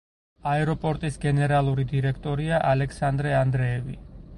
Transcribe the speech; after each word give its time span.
აეროპორტის 0.51 1.21
გენერალური 1.27 1.87
დირექტორია 1.95 2.65
ალექსანდრე 2.75 3.41
ანდრეევი. 3.47 4.05